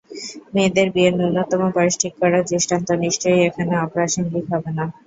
মেয়েদের 0.53 0.87
বিয়ের 0.93 1.13
ন্যূনতম 1.17 1.61
বয়স 1.75 1.95
ঠিক 2.01 2.13
করার 2.21 2.43
দৃষ্টান্ত 2.49 2.87
নিশ্চয়ই 3.03 3.45
এখানে 3.47 3.73
অপ্রাসঙ্গিক 3.77 4.45
হবে 4.53 4.71
না। 4.77 4.85